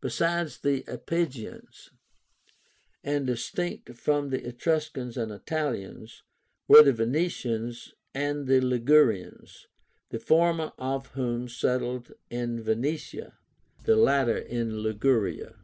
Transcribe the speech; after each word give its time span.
Besides 0.00 0.60
the 0.60 0.84
Iapygians, 0.84 1.90
and 3.02 3.26
distinct 3.26 3.96
from 3.96 4.30
the 4.30 4.46
Etruscans 4.46 5.16
and 5.16 5.32
Italians, 5.32 6.22
were 6.68 6.84
the 6.84 6.92
Venetians 6.92 7.92
and 8.14 8.46
the 8.46 8.60
Ligurians, 8.60 9.66
the 10.10 10.20
former 10.20 10.72
of 10.78 11.08
whom 11.08 11.48
settled 11.48 12.12
in 12.30 12.62
Venetia, 12.62 13.36
the 13.82 13.96
latter 13.96 14.38
in 14.38 14.80
Liguria. 14.80 15.56